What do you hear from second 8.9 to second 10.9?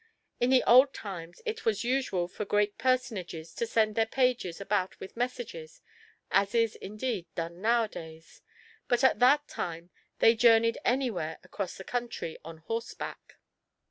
at that time they journeyed